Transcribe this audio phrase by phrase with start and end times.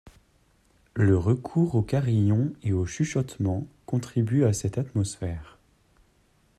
[0.95, 5.59] Le recours aux carillons et aux chuchotements contribue à cette atmosphère.